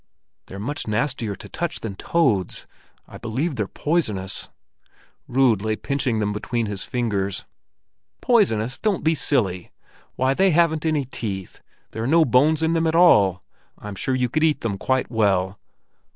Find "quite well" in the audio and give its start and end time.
14.79-15.59